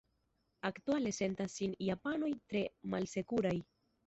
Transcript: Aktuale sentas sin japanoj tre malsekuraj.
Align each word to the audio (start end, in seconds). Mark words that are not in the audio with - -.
Aktuale 0.69 1.11
sentas 1.17 1.57
sin 1.59 1.75
japanoj 1.89 2.31
tre 2.55 2.65
malsekuraj. 2.97 3.55